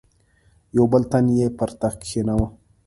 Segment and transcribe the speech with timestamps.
[0.75, 2.47] یو بل تن یې پر تخت کښېناوه.